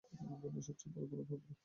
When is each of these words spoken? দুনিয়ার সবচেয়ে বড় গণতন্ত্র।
দুনিয়ার 0.41 0.65
সবচেয়ে 0.67 0.91
বড় 0.95 1.05
গণতন্ত্র। 1.11 1.51